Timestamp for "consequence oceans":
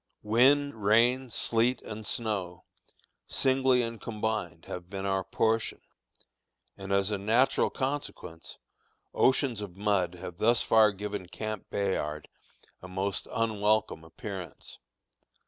7.69-9.61